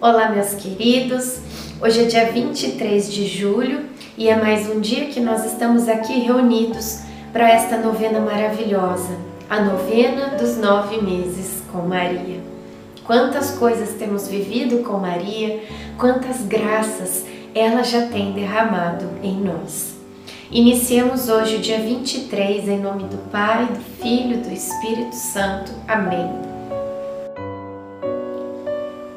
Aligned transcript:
Olá, 0.00 0.30
meus 0.30 0.54
queridos. 0.54 1.40
Hoje 1.82 2.04
é 2.04 2.04
dia 2.04 2.30
23 2.30 3.12
de 3.12 3.26
julho 3.26 3.86
e 4.16 4.28
é 4.28 4.36
mais 4.36 4.70
um 4.70 4.78
dia 4.78 5.06
que 5.06 5.18
nós 5.18 5.44
estamos 5.44 5.88
aqui 5.88 6.20
reunidos 6.20 7.00
para 7.32 7.50
esta 7.50 7.78
novena 7.78 8.20
maravilhosa, 8.20 9.18
a 9.50 9.60
novena 9.60 10.36
dos 10.38 10.56
nove 10.56 11.02
meses 11.02 11.64
com 11.72 11.78
Maria. 11.78 12.40
Quantas 13.04 13.50
coisas 13.58 13.94
temos 13.98 14.28
vivido 14.28 14.84
com 14.84 14.98
Maria, 14.98 15.64
quantas 15.98 16.42
graças 16.46 17.26
ela 17.52 17.82
já 17.82 18.06
tem 18.06 18.30
derramado 18.30 19.04
em 19.20 19.34
nós. 19.40 19.96
Iniciemos 20.48 21.28
hoje 21.28 21.56
o 21.56 21.60
dia 21.60 21.80
23 21.80 22.68
em 22.68 22.78
nome 22.78 23.02
do 23.02 23.18
Pai, 23.32 23.66
do 23.66 23.80
Filho 24.00 24.38
do 24.38 24.52
Espírito 24.52 25.16
Santo. 25.16 25.72
Amém 25.88 26.47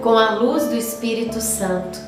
com 0.00 0.10
a 0.16 0.34
luz 0.34 0.64
do 0.64 0.76
Espírito 0.76 1.40
Santo. 1.40 1.98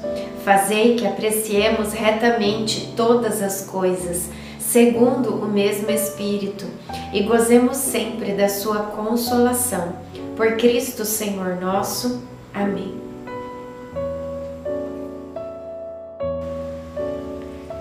Fazei 0.45 0.97
que 0.97 1.07
apreciemos 1.07 1.93
retamente 1.93 2.93
todas 2.97 3.43
as 3.43 3.63
coisas, 3.63 4.29
segundo 4.59 5.31
o 5.31 5.49
mesmo 5.49 5.91
Espírito, 5.91 6.67
e 7.13 7.23
gozemos 7.23 7.77
sempre 7.77 8.33
da 8.33 8.49
Sua 8.49 8.81
consolação. 8.81 9.97
Por 10.37 10.57
Cristo 10.57 11.05
Senhor 11.05 11.57
nosso. 11.61 12.23
Amém. 12.53 12.95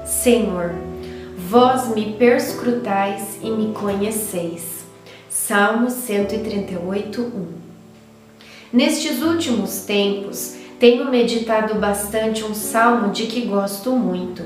Senhor, 0.05 0.71
vós 1.49 1.93
me 1.93 2.13
perscrutais 2.13 3.39
e 3.41 3.49
me 3.49 3.73
conheceis. 3.73 4.85
Salmo 5.29 5.89
138, 5.89 7.21
1 7.21 7.72
Nestes 8.73 9.21
últimos 9.21 9.81
tempos, 9.85 10.55
tenho 10.79 11.07
meditado 11.07 11.75
bastante 11.75 12.43
um 12.43 12.55
salmo 12.55 13.11
de 13.11 13.27
que 13.27 13.41
gosto 13.41 13.91
muito. 13.91 14.45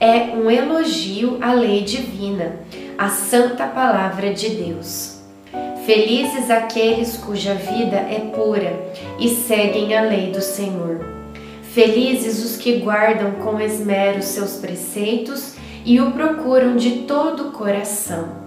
É 0.00 0.36
um 0.36 0.50
elogio 0.50 1.38
à 1.40 1.52
lei 1.52 1.82
divina, 1.82 2.56
à 2.98 3.08
santa 3.08 3.68
palavra 3.68 4.34
de 4.34 4.48
Deus. 4.48 5.20
Felizes 5.86 6.50
aqueles 6.50 7.16
cuja 7.18 7.54
vida 7.54 7.98
é 7.98 8.32
pura 8.34 8.84
e 9.20 9.28
seguem 9.28 9.96
a 9.96 10.02
lei 10.02 10.32
do 10.32 10.40
Senhor. 10.40 11.06
Felizes 11.62 12.44
os 12.44 12.56
que 12.56 12.78
guardam 12.78 13.30
com 13.44 13.60
esmero 13.60 14.24
seus 14.24 14.54
preceitos 14.56 15.54
e 15.84 16.00
o 16.00 16.10
procuram 16.10 16.74
de 16.74 17.02
todo 17.02 17.50
o 17.50 17.52
coração 17.52 18.42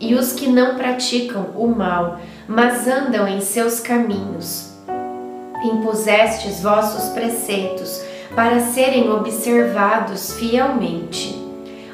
e 0.00 0.14
os 0.14 0.32
que 0.32 0.48
não 0.48 0.76
praticam 0.76 1.50
o 1.54 1.68
mal, 1.68 2.18
mas 2.48 2.88
andam 2.88 3.28
em 3.28 3.40
seus 3.40 3.80
caminhos. 3.80 4.69
Impusestes 5.62 6.62
vossos 6.62 7.10
preceitos 7.10 8.02
para 8.34 8.60
serem 8.60 9.10
observados 9.10 10.32
fielmente. 10.34 11.38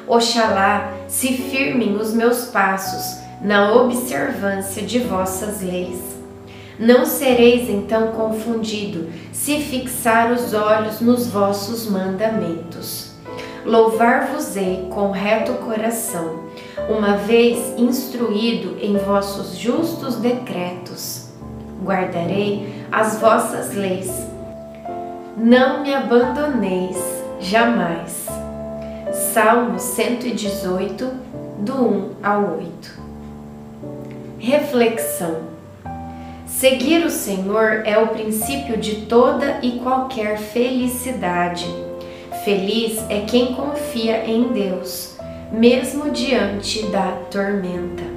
Oxalá 0.07 0.93
se 1.07 1.33
firmem 1.33 1.95
os 1.95 2.13
meus 2.13 2.45
passos 2.45 3.17
na 3.41 3.73
observância 3.73 4.81
de 4.83 4.99
vossas 4.99 5.61
leis. 5.61 5.99
Não 6.79 7.05
sereis 7.05 7.69
então 7.69 8.11
confundido 8.11 9.09
se 9.33 9.59
fixar 9.59 10.31
os 10.31 10.53
olhos 10.53 11.01
nos 11.01 11.27
vossos 11.27 11.89
mandamentos. 11.89 13.11
Louvar-vos-ei 13.65 14.87
com 14.89 15.11
reto 15.11 15.53
coração 15.55 16.47
uma 16.87 17.17
vez 17.17 17.73
instruído 17.77 18.77
em 18.79 18.95
vossos 18.97 19.57
justos 19.57 20.15
decretos. 20.15 21.27
Guardarei 21.83 22.76
as 22.91 23.19
vossas 23.19 23.73
leis. 23.73 24.27
Não 25.35 25.83
me 25.83 25.93
abandoneis 25.93 26.97
jamais. 27.39 28.27
Salmo 29.33 29.79
118, 29.79 31.11
do 31.59 31.73
1 31.73 32.11
ao 32.23 32.57
8. 32.57 32.99
Reflexão. 34.39 35.37
Seguir 36.45 37.05
o 37.05 37.09
Senhor 37.09 37.83
é 37.85 37.97
o 37.97 38.07
princípio 38.07 38.77
de 38.77 39.05
toda 39.05 39.59
e 39.61 39.79
qualquer 39.79 40.37
felicidade. 40.37 41.67
Feliz 42.43 42.97
é 43.09 43.21
quem 43.21 43.53
confia 43.53 44.25
em 44.25 44.51
Deus 44.53 45.17
mesmo 45.51 46.11
diante 46.11 46.83
da 46.87 47.11
tormenta. 47.31 48.16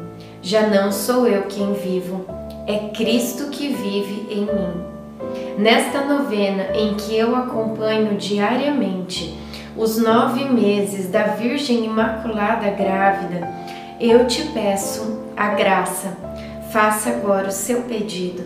Já 0.43 0.65
não 0.67 0.91
sou 0.91 1.27
eu 1.27 1.43
quem 1.43 1.73
vivo, 1.73 2.25
é 2.65 2.89
Cristo 2.95 3.49
que 3.49 3.67
vive 3.67 4.27
em 4.31 4.41
mim. 4.41 4.91
Nesta 5.57 6.03
novena 6.03 6.75
em 6.75 6.95
que 6.95 7.15
eu 7.15 7.35
acompanho 7.35 8.17
diariamente 8.17 9.37
os 9.77 9.97
nove 9.97 10.45
meses 10.45 11.09
da 11.09 11.27
Virgem 11.27 11.85
Imaculada 11.85 12.71
Grávida, 12.71 13.47
eu 13.99 14.25
te 14.25 14.43
peço 14.47 15.21
a 15.37 15.49
graça. 15.49 16.17
Faça 16.71 17.11
agora 17.11 17.47
o 17.47 17.51
seu 17.51 17.83
pedido. 17.83 18.43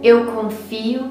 Eu 0.00 0.26
confio, 0.32 1.10